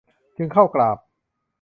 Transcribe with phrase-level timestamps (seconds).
[0.37, 0.97] จึงเข้ากราบ